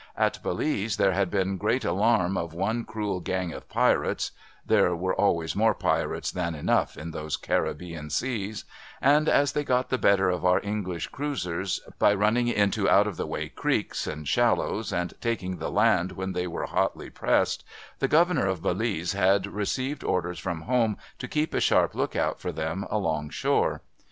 [0.17, 4.31] At Belize there had been great alarm of one cruel gang of pirates
[4.65, 8.65] (there were always more pirates than enough in those Caribbean Seas),
[8.99, 13.15] and as they got the better of our English cruisers by running into out of
[13.15, 17.63] the way creeks and shallows, and taking the land when they were hotly pressed,
[17.99, 22.39] the governor of Belize had received orders from home to keep a sharp look out
[22.39, 23.83] for them along shore.